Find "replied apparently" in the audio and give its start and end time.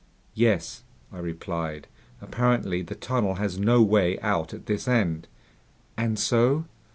1.19-2.81